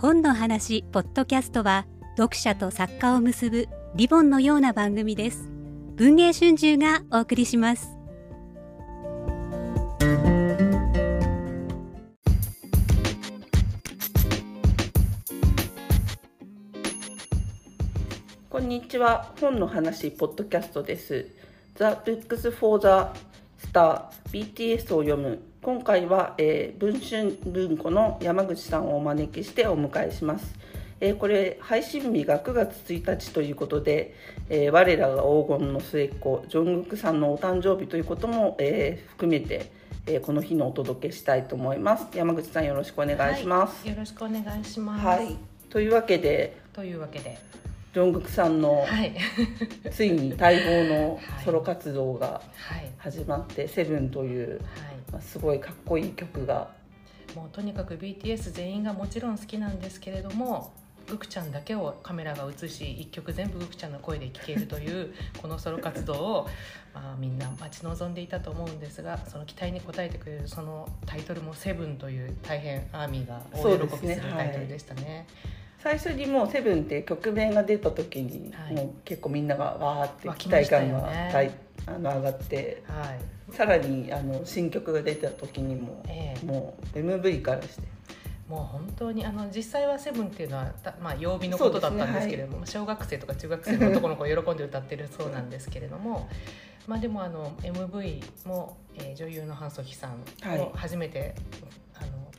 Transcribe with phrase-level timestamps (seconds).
[0.00, 1.84] 本の話ポッドキャストは
[2.16, 5.50] 読者と作家を結ぶリボンのような番組です。
[5.96, 7.88] 文藝春秋がお送りします。
[18.48, 19.32] こんにちは。
[19.40, 21.26] 本の話ポッドキャストです。
[21.74, 22.88] The Books for the
[23.58, 25.40] Star BTS を読む。
[25.62, 30.54] 今回は、えー、文春文庫の山口さんをお招きしてお迎えします、
[31.00, 34.14] えー、これ配信日が9月1日ということで、
[34.48, 39.76] えー、我らが黄金の末っ子ジョングクさんのお誕生日ということも、えー、含めて
[40.10, 42.06] えー、この日のお届けしたいと思います。
[42.14, 45.04] 山口さんよろしくお願いします、はい、よろしくお願いします。
[45.04, 45.36] はい。
[45.68, 47.38] というわけでというわけで
[47.98, 49.12] ジョングクさんの、はい、
[49.90, 52.40] ついに待望の ソロ活動が
[52.96, 54.60] 始まって「セブンという、はい。
[55.10, 56.70] まあ、すごいかっこいい曲が。
[57.34, 60.72] もうとにかく BTS 全員がもちろん好きなんですけれども
[61.08, 65.12] グクちゃんだけをカメラが映し一曲全部グクちゃんの声で聴けるという
[65.42, 66.48] このソロ活動を、
[66.94, 75.26] まあ、みんな待ち望んでいたと思うんですがその期待に応えてくれるそのタイトルも「セブンという大変アーミーが大喜びするタイトルでしたね。
[75.82, 81.54] 最初にもう「セブンって曲名が出た時に、はい、もう結構みんながわーって期待感が、ね、
[81.86, 83.14] あの上がって、は
[83.52, 87.98] い、さらにあの新曲が出た時にも、えー、もう MV からして。
[88.48, 96.30] もう本当にあの実際は「セブンっていうのは、まあ、曜日のことだったんですけれども、ねはい、小学生とか中学生の男の子喜んで歌ってるそうなんですけれども
[96.86, 100.16] まあでもあの MV も、えー、女優のハン・ソヒさん
[100.56, 101.34] も初めて、はい、
[101.96, 102.32] あの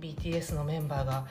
[0.00, 1.24] BTS のメンバーが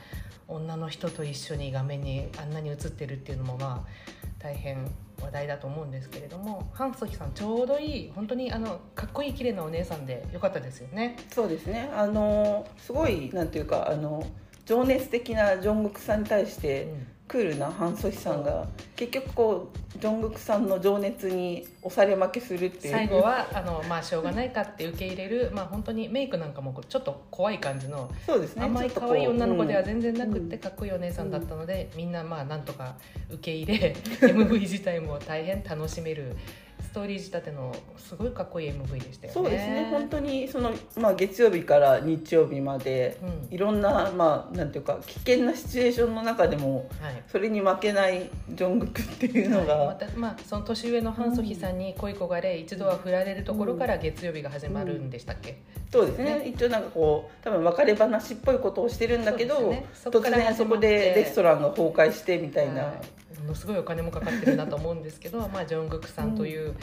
[0.54, 4.90] 女の人と一緒に画面にあんなに映ってるっていうのもまあ大変
[5.22, 11.18] 話題だと思うんですけれどもハンソキさんちょうどいい本当にあのかっこいい綺麗なお姉さんでよかったですよね。
[11.32, 14.26] そうですねあのすごいなんていうかあの
[14.66, 22.94] 情熱的なジョングクさんに対して、うんクールなハン・ソヒさんが結局こうジョングクさんの情熱に押され負けするっていう。
[22.94, 32.94] 最後はあの、まあ、しょうがないかって受け入れる、 まあ、本当にメイクなんかもちょっと怖い感じのそうです、ね、甘い可愛い女の子では全然なくってかっこいいお姉さんだったので、みんなまあなんとか
[33.32, 36.36] 受け入れ MV 自体も大変楽しめる
[36.82, 39.34] ストーリー仕立てのすごいかっこいい MV でしたよね。
[39.34, 39.88] そうですね。
[39.90, 43.18] 本当にその、まあ、月曜日から日曜日まで、
[43.50, 55.58] うん、いろんな,、まあ、なんていうか危険なシチュエーションの中でも、はい、それに負けないジョングクっていうのが、はい、またまあ、その年上のハン・ソヒさんに恋焦がれ、うん、一度は振られるところから月曜日が始まるんでしたっけ、うん、
[55.92, 56.48] そうですね。
[56.48, 62.84] 一応なんかこう多分別れ話っぽいことをしてるんだけど、ね、突然そこでレストランが崩壊してみたいな。
[62.84, 66.76] はいものすごいお金もかかってるなと思うんですけど、 まあ、ジョングクさんという、うん、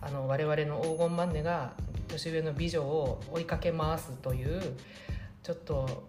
[0.00, 1.72] あの我々の黄金マンネが
[2.08, 4.60] 年上の美女を追いかけ回すという
[5.42, 6.04] ちょっと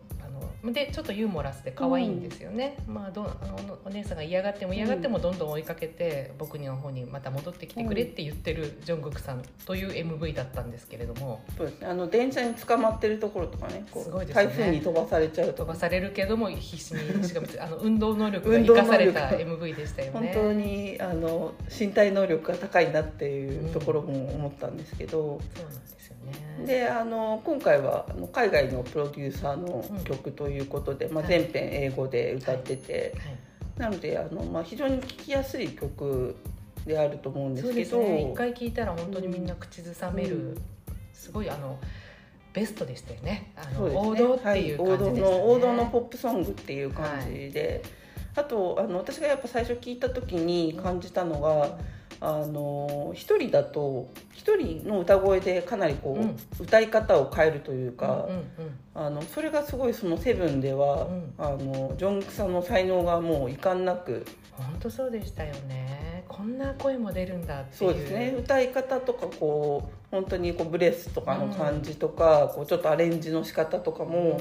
[0.63, 11.41] でちょっとユーモラスで可愛いんですよね、うん、まあどあのお姉さんが嫌がっても嫌がってもどんどん追いかけて、うん、僕の方にまた戻ってきてくれって言ってるジョングクさんという MV だったんですけれども。
[11.57, 11.79] そうです。
[11.79, 14.45] ねあの電車に捕まってるところとかねすごいですね。
[14.45, 20.31] 台風に飛ばされちゃう飛ばされるけども必死に しかもあの運動能力が生かされた MV でしたよね。
[20.34, 26.16] 本当にあの身体能力が高いなっていうところも思ったんですけど、うん、そうなんですよ
[26.59, 26.66] ね。
[26.66, 33.13] であの今回はあの海外のプロデューサーの曲ということで、まあ、全編英語で歌ってて、
[33.78, 36.35] なのであの、まあ、非常に聴きやすい曲
[36.85, 40.62] であると思うんですけどね、一回聴いたら本当にみんな口ずさめる、うん、
[41.13, 41.78] すごいあの
[42.53, 43.52] ベストでしたよね。
[43.56, 45.22] あの、ね、王道っていう感じでね。
[45.22, 47.81] はい、王道の王道のポップソングっていう感じで、
[48.35, 51.72] はい、あとあの私がやっぱ最初聞いた時に感じたのが、うん
[52.22, 58.46] あの一人だと一人の歌声でかなりこう、うん、歌い方を変えるというか、うんうんうん、
[58.94, 66.25] あのそれがすごいその「セブンでは、うん、あのジョンクさんの才能がもう遺憾なく本当そうでしたよね。
[66.28, 68.35] こんな声も出るんだってそうですね。
[68.38, 74.40] 歌い方とかこう本当にこうブレスとかの感じとか、うん、こうちょっとアレンジの仕方とかも、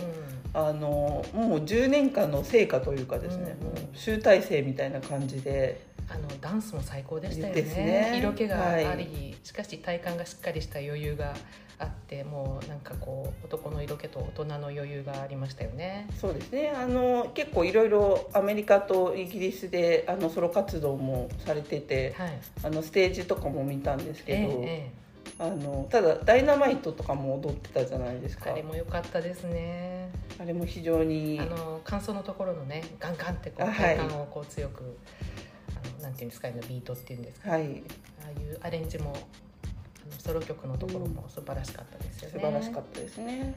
[0.55, 5.88] うん、あのもう10年間の成果というかですね、うんうん、集大成みたいな感じで。
[6.11, 11.35] あのダンスも最高でしたよね、ね、色気があり、はい、しかし体幹がしっかりした余裕が
[11.79, 16.09] あってもうなんかこう男の色気と大人の余裕がありましたよね。
[16.19, 16.73] そうですね。
[16.75, 24.39] あの結構いろいろアメリカとイギリスであのソロ活動もされてて、はい、あのステージとかも見たんですけど。
[24.39, 25.09] えーえー
[25.41, 28.51] あのただダイナマイトとかも踊ってたじゃないですか。
[28.51, 30.11] あれも良かったですね。
[30.41, 34.97] あれも非常にあの感想のところのねガンガンってこう体幹をこう強く
[36.03, 37.73] なんていうんですかビートっていうんですか、はい、ああい
[38.45, 39.15] うアレンジも
[40.19, 43.55] ソロ曲のところも素晴らしかったですよね、うん、素晴らしかったですね。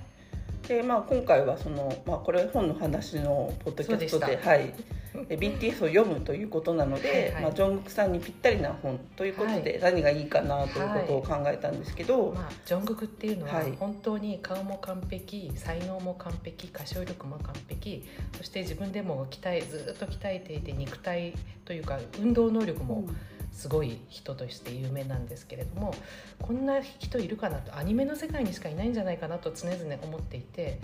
[0.67, 4.73] でまあ、今回はその、まあ、これ本の話のポッドキャストではい、え
[5.13, 7.43] BTS を読むということなので、はいはい。
[7.43, 13.71] まあ、ジョングクさんにぴったりな本ということで、何がいいかなということを考えたんですけど、まあ、ジョングクっていうのははい。
[13.79, 18.05] 本当に顔も完璧才能も完璧歌唱力も完璧
[18.37, 21.33] そして自分でも鍛えずっと鍛えていて肉体
[21.65, 23.05] というか運動能力も
[23.51, 25.93] すごい人として有名なんですけれども
[26.41, 30.79] こんな人いるかなとアニメの世界にしかいないんじゃないかなと常々思っていて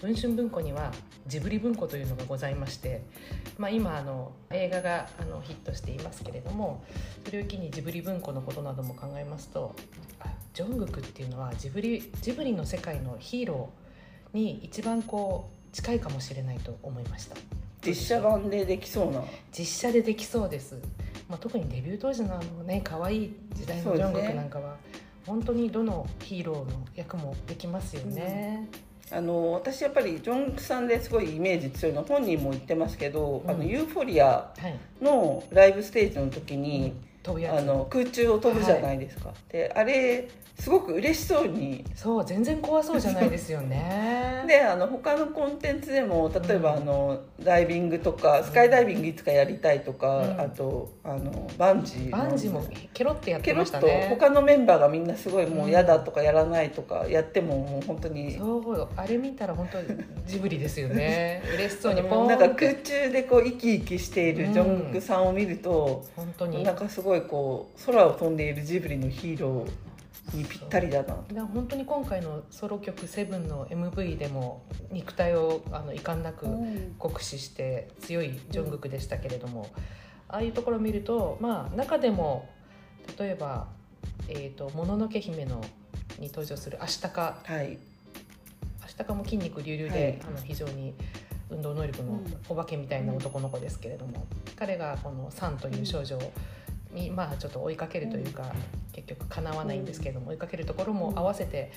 [0.00, 0.92] 文春文庫には
[1.26, 3.02] ジブリ文庫というのがございまして、
[3.58, 6.84] まあ、今あの映画があのヒットしていますけれども
[7.24, 9.74] それを機にジブリ文庫のことなども考えますと
[10.20, 17.36] あジョングクっていうのはジブリジブリの世界のヒーローに一番こう近いかもしれないと思いました。
[17.84, 19.22] 実写版でできそうな。
[19.56, 20.76] 実写でできそうです、
[21.28, 24.76] まあ、特にデビュー当時のあのね可愛い時代のジョングクなんかは、
[25.26, 28.68] 本当にどのヒーローの役もできますよね、
[29.10, 32.02] あの私やっぱりジョンさんですごいイメージ強いの。
[32.02, 33.50] 本人も言ってますけど、うん。
[33.50, 36.92] あのユーフォリアはいのライブステージの時に、
[37.26, 40.28] あの空中を飛ぶじゃないですか、であれ
[40.60, 41.84] すごく嬉しそうに。
[41.94, 44.42] そう全然怖そうじゃないですよね。
[44.48, 46.82] であの他のコンテンツでも例えば、うん。
[46.82, 50.40] あのダイビングとかスカイダイビングいつかやりたいとか、うん。
[50.40, 52.18] あとあのバンジーの。
[52.18, 58.36] バンジーもケロってやってケロッとましたね他のメンバーがみんなすごいもう嫌だとかやらないとかやってももう本当に。
[58.36, 59.78] そうあれ見たら本当
[60.26, 61.42] ジブリですよね。
[61.54, 66.64] 嬉しそうにポーンもうなんか空中でこう生き生きしているジョングクさんを見ると、本当に。
[66.64, 71.24] なんかすごいこう空を飛んでいるジブリのヒーローにぴったりだなと。
[71.46, 76.46] 本当に今回のソロ曲「セブンの MV でも肉体をあの遺憾なく
[76.98, 79.68] 酷使して強いジョングクでしたけれども、
[80.28, 82.48] ああいうところを見るとまあ中でも
[83.18, 83.68] 例えば
[84.28, 85.62] 「えーともののけ姫の」
[86.20, 87.38] に登場するアシタカ。
[87.44, 87.78] はい、
[88.84, 90.18] アシタカも筋肉隆々で、はい。
[90.26, 90.94] あの非常に
[91.50, 94.26] 運動能力のお化けみたいな男の子ですけれども、
[94.56, 96.18] 彼がこのサンという少女
[96.92, 98.52] に、まあちょっと追いかけるというか、
[98.92, 101.72] 結局かなわないんですけれども、追いかけるところも合わせて。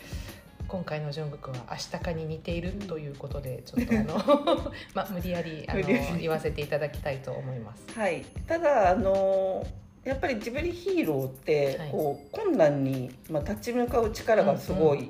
[0.67, 5.81] 今回のジョングクはアシタカに似ているということでちょっとあの まあ無理やりあの
[6.17, 7.99] 言わせていただきたいと思います。
[7.99, 9.67] はい、ただあの
[10.05, 11.91] やっぱりジブリヒーローってはい。
[11.91, 15.09] こう、困難に、まあ、立ち向かう力がすごい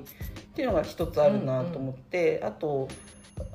[0.54, 2.88] ていうのが一つあるなと思って、あと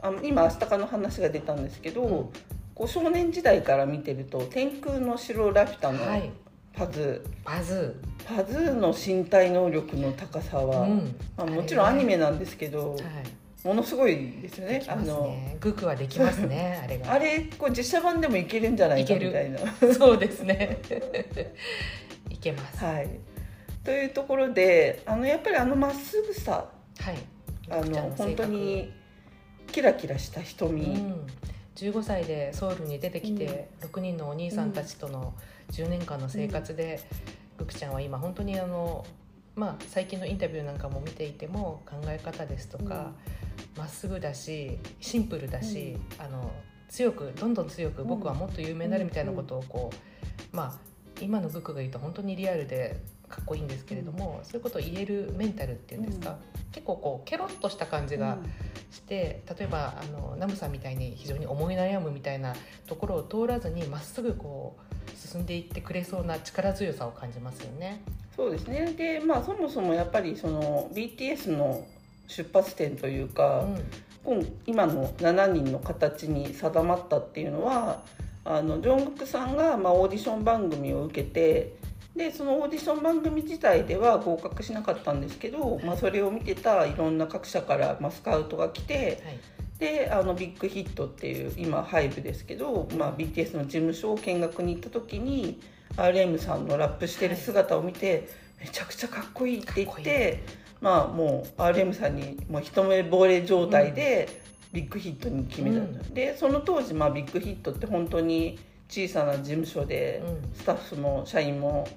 [0.01, 2.29] あの今アスタカの話が出たんですけど、うん
[2.77, 6.29] こう少年時代から見てると「天空の城ラピュタ」のはい、
[6.73, 7.99] パズ、パズ。
[8.23, 11.15] パズーの身体能力の高さー、は、うん。
[11.35, 14.73] まあ、もちろんアニメなんですけど、はい、ものすごいですよね。
[14.79, 15.57] できますあのね。
[15.59, 17.13] グクはできますね、 あれが。
[17.13, 19.59] あれこう実写版でもいけるんじゃないかみたいな。
[19.95, 20.77] そうですね。
[22.29, 22.83] いけます。
[22.83, 23.09] ははい、
[23.83, 26.69] というところであのやっぱりあのまっすぐさ。
[26.99, 27.15] い。
[27.69, 28.93] あの本当に
[29.71, 31.27] キラキラした瞳、うん、
[31.77, 35.33] 15歳でソウルに出てきて、6人のお兄さんたちとの
[35.71, 36.99] 10年間の生活で、
[37.57, 39.05] グクちゃんは今本当にあの、
[39.55, 43.11] まあ、最近のインタビューなんかも見ていても考え方ですとか
[43.75, 46.51] ま、っすぐだしシンプルだし、あの
[46.89, 50.73] 強くどんどん強く僕はもっと有名になるみたいなことをこう、まあ
[51.21, 56.37] 今のグクが言うと本当にリアルでかっこいいんですけれども、そういうことを言えるメンタルっていうんですか、
[56.71, 58.37] 結構こうケロッとした感じが
[58.91, 62.53] して例えばあのナムさんみたいに非常に思い悩むみたいな
[62.87, 68.01] ところを通らずにまっすぐこう進んでいってくれそうな力強さを感じますよね。
[68.35, 68.93] そうですね。
[68.97, 71.85] でまあそもそもやっぱりその BTS の
[72.27, 73.65] 出発点というか、
[74.25, 78.03] 今今の7人の形に定まったっていうのは
[78.43, 81.75] あのジョングクさんが、まあ、オーディション番組を受けて
[82.17, 89.39] でそのオーディション番組自体では合格しなかったんですけど、まあ、それを見てたいろんな各社から、まあ、スカウトが来てはい。
[89.79, 95.59] であのビッグヒットっていう今ハイブですけど、まあ、BTS の事務所を見学に行った時に
[95.95, 98.27] RM さんのラップしてる姿を見て、
[98.59, 100.43] めちゃくちゃかっこいいって言って
[100.81, 104.41] まあもう RM さんにもう一目惚れ状態で
[104.73, 106.13] ビッグヒットに決めたの、うん。
[106.13, 108.57] でその当時、まあ、ビッグヒットって本当に
[108.89, 110.55] 小さな事務所で、うん。
[110.55, 111.87] スタッフも社員も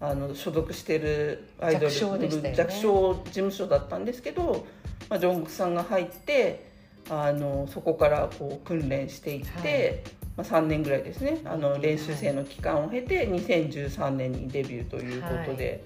[0.00, 4.64] あの所属してるアイドル弱小ね弱小事務所だったんですけど、
[5.08, 6.68] まあ、ジョングクさんが入って
[7.10, 10.04] あのそこからこう訓練していって、
[10.36, 11.40] まあ、3年ぐらいですね。
[11.44, 15.84] あの練習生の期間を経て2013年にデビューということで、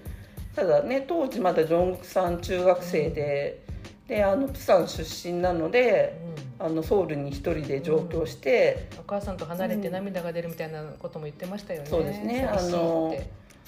[0.55, 3.63] ただね当時まだジョングクさん中学生で、
[4.07, 6.43] であのプサン出身なのでうん。
[6.65, 8.87] あのソウルに一人で上京して。
[8.97, 11.89] お母さんと離れて涙が出るみたいなことも言ってましたよね。
[11.89, 12.45] そうですね。
[12.45, 13.13] あの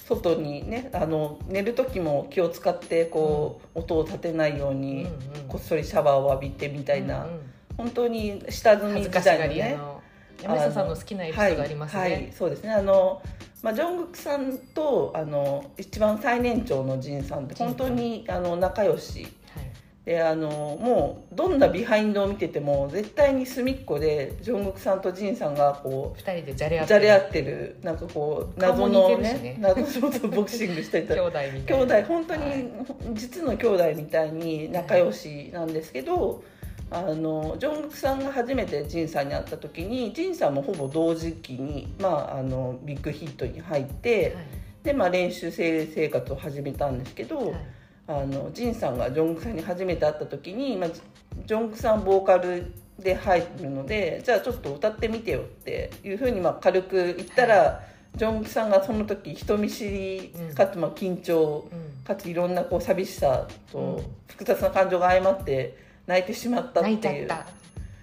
[0.08, 5.48] 外にねあの寝る時も気を使ってこう、音を立てないように、うんうん。
[5.48, 7.40] こっそりシャワーを浴びてみたいな、うんうん。
[7.76, 10.02] 本当に下積み時代のねり屋の
[10.42, 12.72] 山下さんの好きなエピソードありますね、はいはいそうですね。
[12.72, 13.20] あの、
[13.62, 19.22] まあ、ジョングクさんとあの一番最年長のジンさんって本当にあの仲良し。
[19.22, 27.76] はいであのもうどんなビハインドを見てても絶対に隅っこでジョングクさんとジンさんがこう二人でじゃれ合ってる。
[27.82, 29.56] なんかこう謎のねね。
[29.58, 31.14] 謎のボクシングしてた。
[31.14, 31.96] 兄弟みた兄いな。
[31.96, 32.68] 弟本当に、はい。
[33.14, 36.44] 実の兄弟みたいに仲良しなんですけど、
[36.88, 44.36] あのジョングクさんが初めてジンさんに会った時にジンさんもほぼ同時期に、まあ、あのビッグヒットに入って、
[44.84, 47.75] で、まあ、練習生生活を始めたんですけど、はいはい
[48.08, 51.00] あのジンさんがジョングクさんに初めて会った時に、まあ、ジ
[51.46, 57.82] ジョングクさんボーカルで入るのでじゃあちょっと歌ってみてよっていうふうにまあ軽く言ったら、
[58.16, 62.04] ジョングクさんがその時人見知りかつまあ緊張、うん。
[62.04, 64.04] かついろんなこう寂しさとうん。
[64.28, 67.46] 複雑な感情が相まって泣いてしまったって泣いいうちゃった。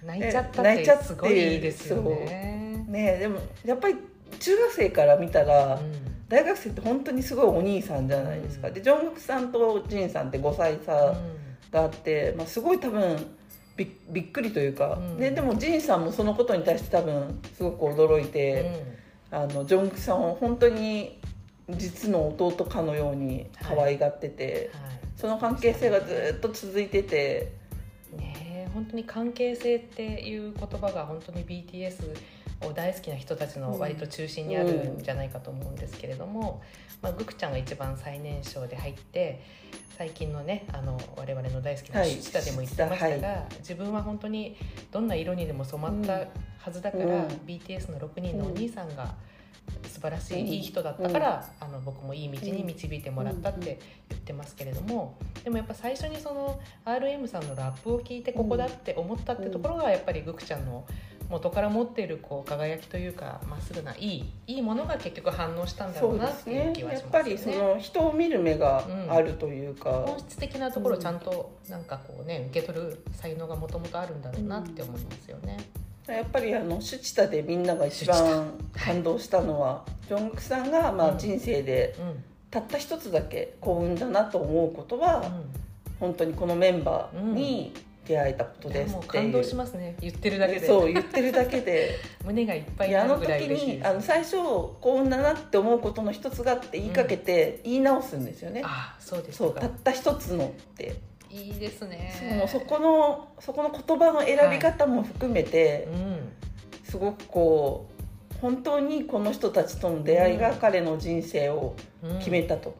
[0.06, 2.84] 泣いちゃったっ泣いちゃっててすごいいいですよね。
[2.88, 3.96] ねでもやっぱり
[4.38, 8.74] 中学生から見たら、うん大学生って本当にすごいお兄さんじゃないですか、うん。
[8.74, 11.14] でジョングクさんとジンさんって5歳差
[11.70, 13.26] があって、まあ、すごい多分
[13.76, 15.16] びびっくりというか、うん。
[15.18, 18.84] ででもジンさんもそのことに対して多分すごく驚いて、
[19.30, 21.20] あのジョングクさんを本当に
[21.70, 24.94] 実の弟かのように可愛がってて、うんはい。
[25.16, 27.52] その関係性がずっと続いてて。
[28.16, 32.14] ねえ本当に関係性っていう言葉が本当に BTS
[32.62, 36.62] を大好きな人たちの割と中心にあるんじゃないかと思うんですけれども、
[37.02, 39.42] まあ、グクちゃんが一番最年少で入って
[39.96, 44.56] 最近のねあの我々の大好きなはいシチタでも言ってましたが、は自分は本当に
[44.90, 46.26] どんな色にでも染まった
[46.64, 47.26] はずだから、うん。
[47.46, 49.14] BTS の6人のお兄さんが
[49.86, 50.46] 素晴らしい、うん。
[50.48, 60.86] いい人だったから、あの僕もいい道に導いてもらったって言ってますけれども、でもやっぱ最初にその RM さんのラップを聞いてここだって思ったってところがやっぱりグクちゃんの
[61.34, 67.30] 元から持っているこう輝きというかまっすぐないいいいものが結局反応したんだろそうなっていうすね気はしますよね。
[67.32, 71.18] やっぱりその人を見る目があるというか、本質的なところをちゃん。
[71.18, 75.58] となんかこうね受け取る才能がもともとあるんだろうなって思いますよね。
[76.06, 85.32] やっぱりあのシュチタでみんなが一番感動したのは、ジョングクさんがまうんあ人生でうんたった一つだけ幸運だなと思うことは、
[85.98, 87.72] 本当にこのメンバーに
[88.06, 89.08] 出会えたことうん、ですっていう。
[89.08, 89.96] 感動しますね。
[90.00, 90.66] 言ってるだけで。
[90.66, 91.98] そう言ってるだけで。
[92.24, 93.78] 胸がいっぱいいやあの時になるぐらい嬉しいです。
[93.78, 100.94] にあの最初幸運だなって思うことの一つがって言いかけて言い直すんですよね、あそうですそうたった一つのって。
[101.30, 102.12] いいですね。
[102.38, 106.32] もうそこのそこの言葉の選び方も含めて、うん。
[106.84, 107.94] すごくこう
[108.40, 112.74] 本当にこの人たちとの出会いが彼の人生をうん決めたと、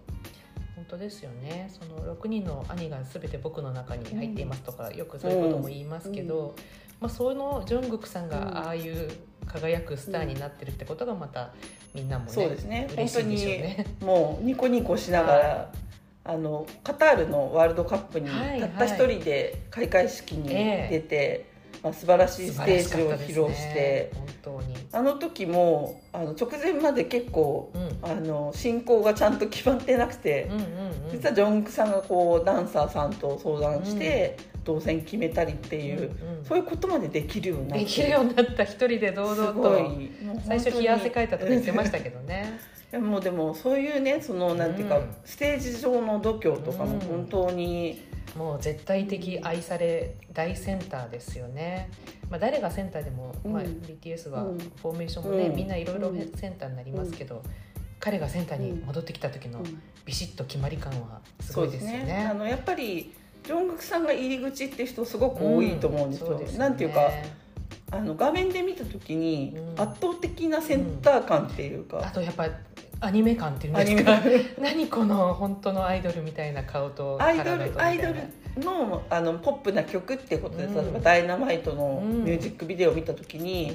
[0.85, 1.71] 本当ですよね。
[1.71, 6.55] その6人の兄が全て僕の中に入っていますとか、よくそういうことも言いますけど、
[7.00, 8.31] まあ、そのジョングクさんうん。
[8.31, 9.11] がああいう
[9.47, 11.53] 輝くスターになってるってことがまた
[11.95, 12.87] みんなもね、そうですね。
[12.88, 13.87] 本当嬉しいでしょうにね。
[14.03, 15.73] もうニコニコしながら、
[16.25, 20.99] あのカタールのワールドカップにはいたった一人で開会式にええ。
[20.99, 21.50] 出て、
[21.83, 24.21] まあ、素晴らしいステージを披露して、ね。
[24.43, 30.66] 本当に、あの時もあの直前まで結構うん、あの進行がちゃんと決まってなくて、うんうんうん。
[31.12, 36.44] 実はジョングクさんがこうダンサーさんと相談して、動線決めたりっていう、うんうん。
[36.44, 37.84] そういうことまでできるようになって。
[37.84, 40.10] できるようになった一人で堂々すごい。
[40.36, 42.58] と最初冷や汗かいたとか言ってましたけどね。
[42.92, 45.14] いやもうでもそういうねそのなんていうか、うん。
[45.24, 48.02] ステージ上の度胸とかもうん本当に、
[48.37, 51.90] もう絶対的愛され大センターですよね。
[52.31, 54.59] まあ、誰がセンターでも、まあ、うん BTS はうん。
[54.59, 55.57] フォーメーションもね、うん。
[55.57, 56.33] みんないろいろうん。
[56.37, 57.43] センターになりますけど、
[58.00, 59.62] 彼がセンターに戻ってきた時の
[60.04, 62.28] ビシッと決まり感はすごいですよね。
[62.31, 63.14] あのやっぱり
[63.45, 66.26] ジョングクさんが入り口って人すごく多いと思うんですよ。
[66.26, 67.11] そうよねなんていうか
[67.90, 69.81] あの画面で見た時にうん。
[69.81, 72.49] 圧倒的なセンター感っていうか、あとやっぱ
[73.04, 74.20] アニメ感っていうんですか？
[74.61, 78.14] 何この本当のアイドルみたいな顔とアイドルアイドル
[78.64, 80.75] のあのポップな曲ってことで、うん。
[80.75, 82.25] 例えば「ダイナマイト」のうん。
[82.25, 83.73] ミュージックビデオを見た時に、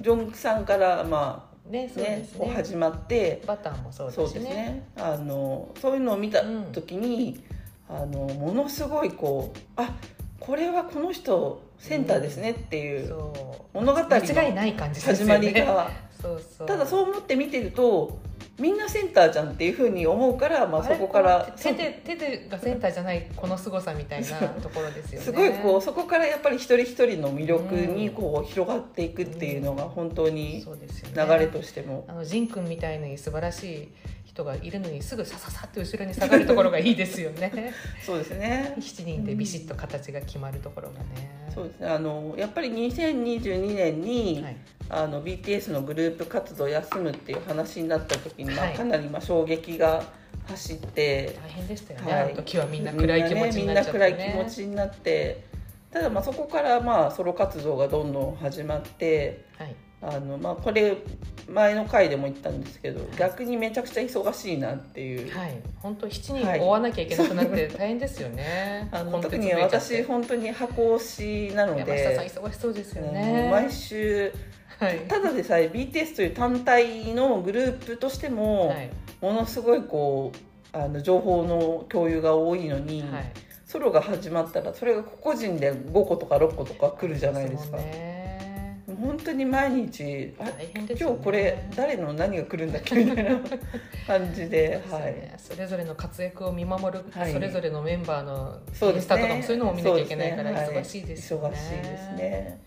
[0.00, 2.52] うジョングクさんからまん、ねあそうですね。
[2.54, 4.26] 始まってバターもそうだしね。
[4.26, 4.82] そうですね。
[4.96, 7.42] あのそういうのを見た時に、
[7.88, 9.94] あのものすごいこうあ
[10.38, 13.14] これはこの人センターですねっていう
[13.72, 16.66] 物語の間違いない感じです始まりが、 そうそう。
[16.66, 18.18] ただそう思って見てると
[18.60, 24.26] みんなセンターじゃんっていうふうに思うから、まあ、そこから手で手でがセンターじゃないこの凄さみたいな
[24.60, 25.24] ところですよね。
[25.24, 30.64] すごいこうそこからやっぱり一人一人の魅力にこう広がっていくっていうのが本当に
[31.14, 31.38] 流ね。
[31.38, 32.04] れとしても。
[32.08, 33.88] あのジン君みたいに素晴らしい
[34.44, 37.72] がいるのにすぐさささって後ろに下がるところがいいですよね。
[38.04, 38.74] そうですね。
[38.78, 41.88] 7人でビシッと形が決まるところがね、そうですね。
[41.88, 44.56] あのやっぱり2022年に、はい。
[44.92, 50.02] あの BTS のグループ活動を休むっていう話になった時に、まあはいかなりまあ衝撃が
[50.48, 52.34] 走って、大変でしたよね、はい。
[52.34, 54.12] 時はみんな暗い気持ちにななっちゃって、ねね。
[54.16, 55.44] みんな暗い気持ちになって
[55.92, 60.96] ただまあそこからまあソロ活動がどんどん始まってはいあのまあこれ
[61.48, 65.36] 前の回でも言ったんですけど逆にめちゃくちゃ忙しいなっていう。
[65.36, 68.88] はい、本当7人はい追わなきゃいけなくなって 大変ですよね。
[68.92, 73.48] あの特に私本当に箱推しなのでさん忙しそうですよね。
[73.50, 74.32] 毎週
[74.78, 75.00] はい。
[75.00, 78.90] ただでさえ BTS という単体のグループとしても、はい。
[79.20, 80.32] ものすごいこ
[80.72, 83.32] うあの情報の共有が多いのに、はい。
[83.66, 87.78] ソロが始まったらそれが個人で5個とか6個とか来るじゃないですか。
[89.00, 90.34] 本当に毎日ね
[90.98, 93.40] 今日これ誰の何が来るんだっけみたいな
[94.06, 95.02] 感じで、はい。
[95.04, 98.60] ねそれぞれの活躍を見守る、はいそれぞれのメンバーの
[98.94, 99.42] インスタとかもね。
[99.42, 101.48] そういうのも見なきゃいけないから忙しいですよね。
[101.48, 102.60] 忙しいですね。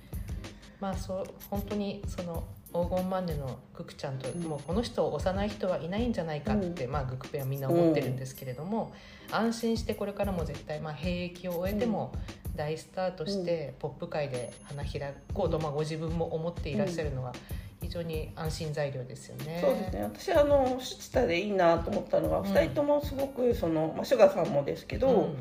[0.80, 4.42] まあそう本当にその黄金マネのグクちゃんと、うん。
[4.42, 8.92] もうこの人を幼い人はいないんじゃないかって、まあグクペはみんな思ってるんですけれども、
[9.32, 12.12] 安心してこれからも絶対まあ兵役を終えても
[12.56, 17.34] 大スターとしてポップ界で花開こうと、まあご自分も思っていらっしゃるのは
[17.82, 19.60] 非常に安心材料ですよね。
[19.62, 20.04] そうですね。
[20.04, 22.46] 私あのシュチタでいいなと思ったのは、うん。
[22.48, 25.36] 2人ともすごくその、まあ、シュガーさんもですけど、うん。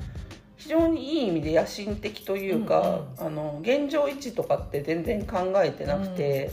[0.56, 6.52] 非常にいい意味で野心的というか、あの現状維持とかって全然考えてなくて、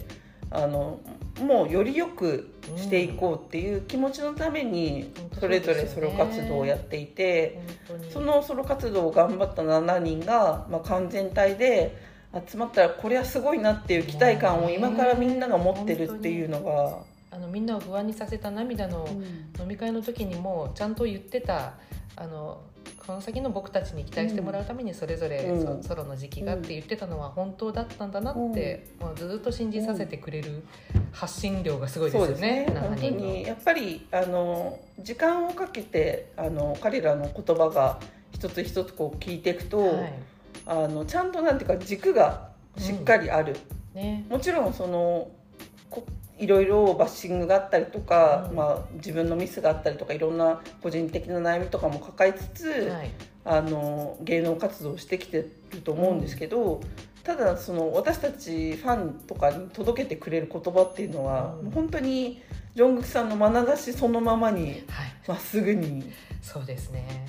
[0.51, 0.99] あの
[1.39, 5.39] もうより良くしていこうっていう気持ちのためにうん。
[5.39, 7.61] それぞれソロ活動をやっていて、
[8.11, 11.95] そのソロ活動を頑張った7人が、まあ、完全体で
[12.47, 17.08] 集まったらこれはすごいなっていう期待感を今からみんなが持ってるっていうのが。
[17.39, 19.07] あのみんなを不安にさせた涙の
[19.59, 21.75] 飲み会の時にもちゃんと言ってた
[22.17, 22.61] あの
[22.97, 25.81] この先の僕たちに期待してもらうためにそれぞれうん。
[25.81, 30.63] そソロの時期がって言ってたのは本当だったんだなって、まあ、ずっと信じさせてくれる
[31.11, 32.65] 発信量がすごいですよね。
[32.65, 32.79] ね。
[32.79, 37.99] 本7当にやっぱりあの時間をかけてあの彼らの言葉が
[38.33, 40.13] 一つ一つこう聞いていくと、はい。
[40.65, 43.55] あのちゃんとなんていうか軸がしっかりある、
[43.93, 44.25] ね。
[44.29, 45.31] もちろんその
[45.89, 46.05] こ
[46.39, 48.55] いろいろバッシングがあったりとか、うん。
[48.55, 53.11] まあ、自分のミスがあったりとかいろんな個人的な悩みとかも抱えつつ、はい。
[53.45, 55.37] あの芸能活動をしてきて
[55.71, 56.81] ると思うんですけど、
[57.23, 61.71] ただその私たちファンとかに届けてくれる言葉っていうのは、うん。
[61.71, 62.41] 本当に
[62.75, 65.13] ジョングクさんの眼差しそのままにはい。
[65.27, 67.27] まっすぐにそうですね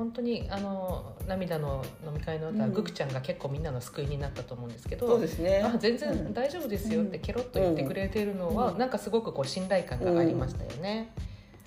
[0.00, 2.72] 本当にあの涙の飲み会の後は、うん。
[2.72, 5.62] グクちゃんが結構みんなの救いになったと思うんですけどそうですね。
[5.62, 6.32] あ全然うん。
[6.32, 8.78] 大丈夫ですよってケロッと言ってくれてるのは、うん。
[8.78, 11.12] なんかすごくこう信頼感がありましたよね。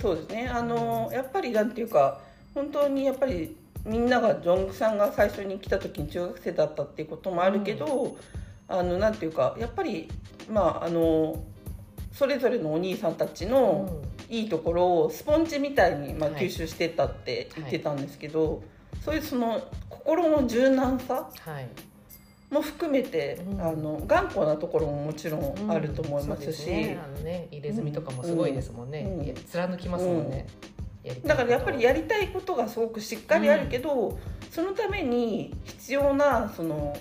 [0.02, 0.48] そうですね。
[0.48, 2.22] あのやっぱりなんていうか
[2.56, 8.18] 本当にやっぱりみんながジョングクさんが最初に来た時に中学生だったっていうこともあるけど、
[8.68, 10.10] あのなんていうかやっぱり
[10.50, 11.44] まああの
[12.12, 16.46] それぞれのお兄さんたちの、いいところをスポンジみたいに、まあ、はい。
[16.46, 18.64] 吸収してったって言ってたんですけど、
[19.04, 21.68] そういうその心の柔軟さはい、
[22.54, 23.62] も含めて、うん。
[23.62, 29.34] あの頑固なところももちろんあると思いますし、そうでね、あのね入れ墨とかもすごいですもんね、うん。
[29.46, 30.48] 貫きますもんね、
[31.26, 34.18] だからやっぱりやりりたいことがすごくしっかりあるけど、
[34.50, 36.96] そのために必要なその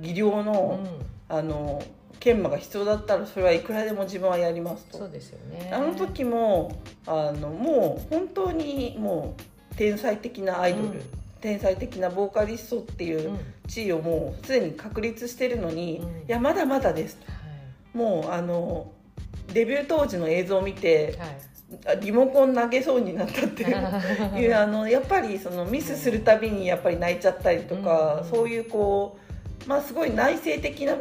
[0.00, 0.80] 技量の,、
[1.28, 1.82] あの
[2.20, 4.98] 研磨が必要だったらそれはいくらでも自分はやりますと。
[4.98, 5.10] そう。
[5.10, 5.70] ですよね。
[5.72, 6.72] あの時も
[7.06, 9.34] あのもう本当にも
[9.72, 11.02] う天才的なアイドル、うん。
[11.40, 13.38] 天才的なボーカリストっていううん。
[13.68, 16.08] 地位をもうすでに確立してるのに、うん。
[16.08, 17.18] いやまだまだです。
[17.94, 18.90] もうあの
[19.52, 21.38] デビュー当時の映像を見てはい。
[21.84, 23.74] あリモコン投げそうになったっていう
[24.54, 28.30] あのやっぱりそのミスするたびにやっぱり泣いちゃったりとか、うん。
[28.30, 29.18] そういうこ
[29.66, 30.94] うまあすごい内省的な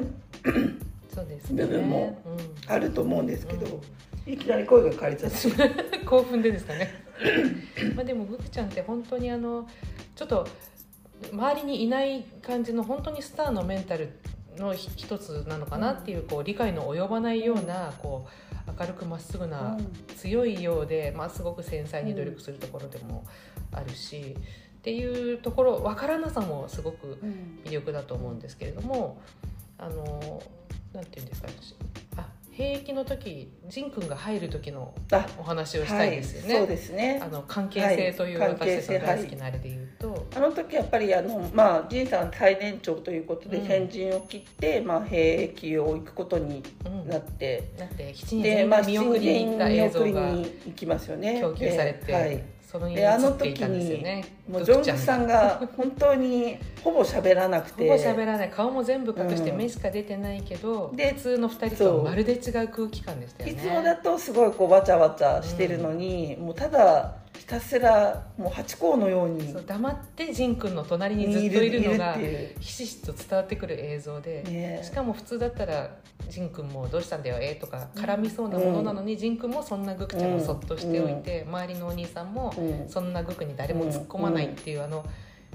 [1.23, 2.71] 部分もうん。
[2.71, 3.82] あると思うんですけど、
[4.28, 4.34] うん。
[4.34, 5.99] いきなり声が枯れちゃって。
[6.06, 7.06] 興奮でですかね。
[7.95, 9.67] まあでもグクちゃんって本当にあの
[10.15, 10.47] ちょっと
[11.32, 14.10] 周りにいない感じの本当にスターのメンタル
[14.58, 18.28] のひ一つなのかなっていうこう理解の及ばないようなこ
[18.67, 19.78] う明るくまっすぐな
[20.17, 23.25] 強いようで、まあ、すごく繊細に努力するところでも
[23.71, 27.19] あるし、っていうところ分からなさもすごく
[27.65, 29.21] 魅力だと思うんですけれども
[29.78, 30.41] あの
[30.95, 31.49] なんていうんですか
[32.17, 37.21] あ兵役の時ジン君が入る時のあお話をしたいですよね、はい、そうですね。
[37.21, 43.67] あの関係性という、はい私の大好きなあれで言うと、あの時やっぱりあの、まあ、仁さん最年長ということでうん。
[43.67, 51.41] 先陣を切って、まあ、兵役を行くことにうんなって、だって7人で、全まあ、部見送りに行った映像がに行きますよね。
[51.41, 54.25] 供給されて、ではいそのであの映っていたんですよね。
[54.49, 57.89] もうジョングクさんが本当にほぼ喋らなくて。
[57.89, 58.49] ほぼ喋らない。
[58.49, 59.58] 顔も全部隠してうん。
[59.58, 63.62] 目しか出てないけど、で普通の2人とはまるで違う空気感でしたよね。
[63.62, 72.17] いつもだとすごいこうわちゃわちゃしてるのに、もうただひたすらもうハチ公のように黙ってジン君の隣にずっといるのが
[72.60, 74.82] ひしひしと伝わってくる映像で、ね。
[74.84, 75.91] しかも普通だったら
[76.30, 82.89] ジン君も「どうしたんだよえ」とか絡みそうなものなのに、ジン君もそんなグクちゃんをそっとしておいて、周りのお兄さんもうん。
[82.89, 85.06] そんなグクに誰も突っ込まないっていう、あの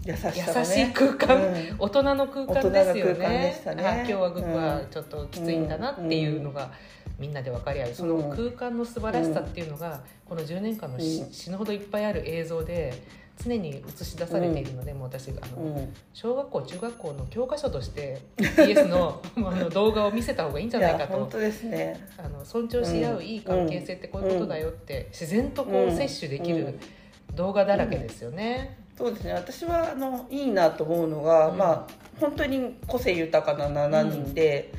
[0.04, 1.76] 優しさ優しい空間、うん。
[1.78, 3.18] 大人の空間ですよね。
[3.18, 3.62] ね。
[3.66, 6.70] あ今日はグクはちょっときついんだなっていうのが、
[7.20, 7.94] みんなで分かり合う。
[7.94, 11.32] その空間の素晴らしさっていうのが、この10年間のし、うん。
[11.32, 12.94] 死ぬほどいっぱいある映像で
[13.36, 15.94] 常に映し出されているので、もう私あの、うん。
[16.14, 21.04] 小学校中学校の教科書として BS の あの動画を見せた方がいいんじゃないかと。
[21.04, 22.08] いや本当ですね。
[22.16, 27.36] あの尊重し合ういい関係性ってこういうことだよって自然とこううん摂取できるうん。
[27.36, 28.78] 動画だらけですよね。
[28.96, 29.34] そうですね。
[29.34, 31.58] 私はあのいいなと思うのが、うん。
[31.58, 34.72] まあ本当に個性豊かな7人で、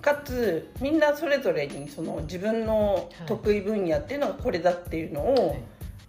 [0.00, 5.56] かつみんなそれぞれにその自分の得意分野っていうのがこれだっていうのを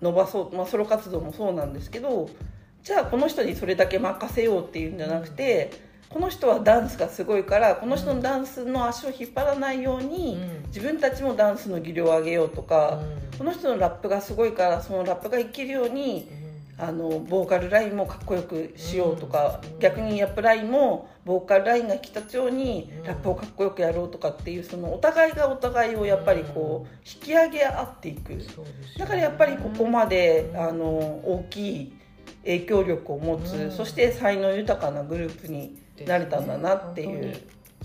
[0.02, 2.30] 伸ばそう、まあ、ソロ活動もそうなんですけど
[2.84, 5.72] じゃあこの人にそれだけ任せようっていうんじゃなくて、
[6.10, 10.68] この人はダンスがすごいからこの人のダンスの足を引っ張らないように、うん。
[10.68, 13.02] 自分たちもダンスの技量を上げようとか、
[13.34, 13.38] うん。
[13.38, 16.30] この人のラップがすごいからそのラップが生きるように
[16.80, 19.80] あのボーカルラインもかっこよくしようとか、うん。
[19.80, 23.04] 逆にラップラインもボーカルラインが引き立つようにうん。
[23.04, 28.38] ラップをかっこよくやろうとかっていうそのお互いがお互いをやっぱりこう引き上げ合っていく。
[28.98, 30.60] だからやっぱりここまでうん。
[30.60, 31.94] あの大きい
[32.44, 33.72] 影響力を持つ、うん。
[33.72, 37.36] そして才能豊かなグループになれたんだなっていう。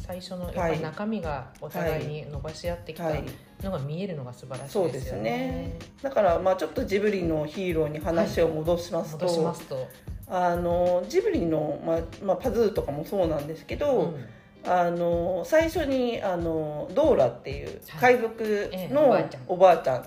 [0.05, 3.25] 最初のやっぱり中身がお互いに伸ばし合ってきたはい。
[3.63, 5.23] のが見えるのが素晴らしいそうですよね。
[5.23, 5.79] ね。
[6.03, 9.89] だからまあちょっとジブリのヒーローに話を戻しますと、すと、
[10.29, 14.27] あのジブリの、まあまあ、パズーとかもそうなんですけど、うん。
[14.65, 19.13] あの最初にあのドーラっていう海賊ええの
[19.49, 20.07] おばあちゃん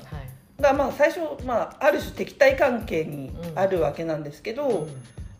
[0.62, 4.88] が、まあ、最初、まあ、ある種敵対関係にあるわけなんですけど、うん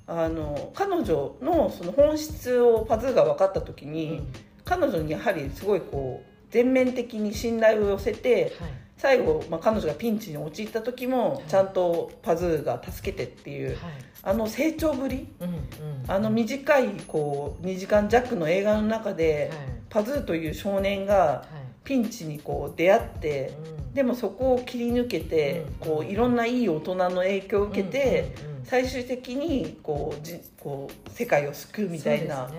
[0.08, 4.22] あの彼女のその本質をパズーが分かった時に、
[4.64, 8.72] 彼女にやはりすごいこう全面的に信頼を寄せてはい。
[8.98, 13.78] 最後、まあ、彼女がピンチに陥った時もちゃんとパズーが助けてっていうはい。
[14.24, 15.60] あの成長ぶりうんうん
[16.08, 19.60] あの短いこう2時間弱の映画の中で、はい。
[19.90, 21.66] パズーという少年がはい。
[21.84, 23.54] ピンチにこう出会って
[23.90, 23.94] うん。
[23.94, 25.88] でもそこを切り抜けてうん。
[25.88, 32.50] こういろんないい大人の影響を受けてうんうんうん最終的にこうじこう世界を救うみたいな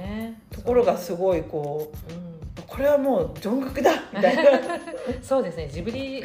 [0.51, 2.17] ところがすごいこうん。
[2.17, 4.43] うこれはもうジョングクだみたいな。
[5.23, 5.69] そうですね。
[5.69, 6.23] ジブリ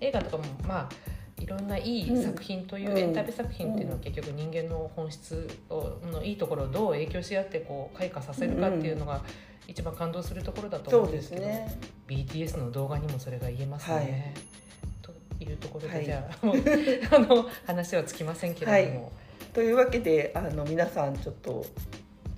[0.00, 2.98] 映画とかもまあいろんないい作品という、うん。
[2.98, 9.22] エンタメ作品っていうのは結局人間の本質をのいいところをどう影響し合ってこう開花させるかっていうのが
[9.66, 11.78] 一番感動するところだと思うんですすけど、ね。
[12.08, 14.34] BTS の動画にもそれが言えますね。
[15.02, 16.04] というところで、はい。
[16.04, 16.36] じゃあ
[17.16, 19.12] あの話はつきませんけれども、
[19.54, 21.64] というわけであの皆さんちょっと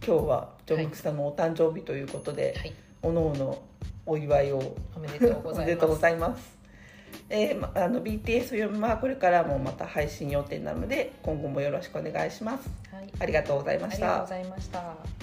[0.06, 3.62] 今日はジョングクさんのお誕生日ということで、はい、おのおの
[4.04, 5.64] お祝いをおめでとうごおざいます。
[5.64, 6.56] めでとうございます。
[7.30, 12.68] えーまあの BTS 読むはこれからもまた配信予定なので今後もよろしくお願いします。
[12.94, 14.44] はい、ありがとうございましたありがとうご。
[14.44, 15.15] ざいました。